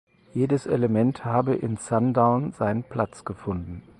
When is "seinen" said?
2.53-2.81